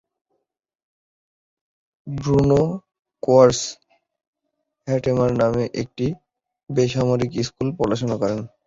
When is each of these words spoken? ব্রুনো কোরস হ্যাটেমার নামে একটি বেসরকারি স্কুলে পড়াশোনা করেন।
ব্রুনো 2.07 2.61
কোরস 3.23 3.59
হ্যাটেমার 4.87 5.31
নামে 5.41 5.63
একটি 5.81 6.05
বেসরকারি 6.69 7.27
স্কুলে 7.47 7.71
পড়াশোনা 7.79 8.15
করেন। 8.21 8.39